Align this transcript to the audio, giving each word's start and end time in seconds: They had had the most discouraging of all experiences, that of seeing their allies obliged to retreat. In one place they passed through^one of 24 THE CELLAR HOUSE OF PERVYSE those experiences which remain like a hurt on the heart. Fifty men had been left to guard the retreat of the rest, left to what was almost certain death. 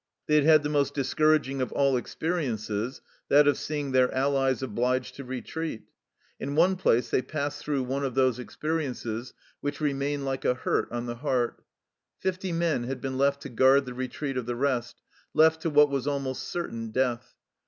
They 0.25 0.33
had 0.33 0.45
had 0.45 0.63
the 0.63 0.69
most 0.69 0.95
discouraging 0.95 1.61
of 1.61 1.71
all 1.73 1.95
experiences, 1.95 3.01
that 3.29 3.47
of 3.47 3.55
seeing 3.55 3.91
their 3.91 4.11
allies 4.11 4.63
obliged 4.63 5.13
to 5.17 5.23
retreat. 5.23 5.83
In 6.39 6.55
one 6.55 6.75
place 6.75 7.11
they 7.11 7.21
passed 7.21 7.63
through^one 7.63 8.01
of 8.01 8.01
24 8.01 8.01
THE 8.01 8.01
CELLAR 8.01 8.01
HOUSE 8.01 8.05
OF 8.07 8.15
PERVYSE 8.15 8.37
those 8.37 8.43
experiences 8.43 9.33
which 9.59 9.79
remain 9.79 10.25
like 10.25 10.43
a 10.43 10.55
hurt 10.55 10.91
on 10.91 11.05
the 11.05 11.15
heart. 11.17 11.61
Fifty 12.17 12.51
men 12.51 12.85
had 12.85 12.99
been 12.99 13.19
left 13.19 13.43
to 13.43 13.49
guard 13.49 13.85
the 13.85 13.93
retreat 13.93 14.37
of 14.37 14.47
the 14.47 14.55
rest, 14.55 15.03
left 15.35 15.61
to 15.61 15.69
what 15.69 15.91
was 15.91 16.07
almost 16.07 16.47
certain 16.47 16.89
death. 16.89 17.35